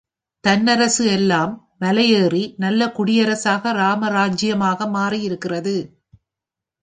தன்னரசு 0.43 1.03
எல்லாம் 1.07 1.51
மலை 1.77 2.05
ஏறி 2.13 2.55
நல்ல 2.57 2.87
குடியரசாக 2.89 3.73
ராமராஜ்யமாக 3.73 4.87
மாறியிருக்கிறது. 4.87 5.75